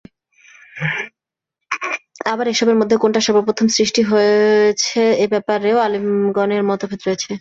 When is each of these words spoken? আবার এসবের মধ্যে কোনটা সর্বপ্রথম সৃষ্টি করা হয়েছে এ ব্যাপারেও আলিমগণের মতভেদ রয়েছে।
আবার 2.31 2.45
এসবের 2.47 2.77
মধ্যে 2.81 2.95
কোনটা 2.97 3.21
সর্বপ্রথম 3.27 3.67
সৃষ্টি 3.77 4.01
করা 4.03 4.13
হয়েছে 4.13 5.01
এ 5.23 5.25
ব্যাপারেও 5.33 5.77
আলিমগণের 5.85 6.61
মতভেদ 6.69 7.01
রয়েছে। 7.03 7.27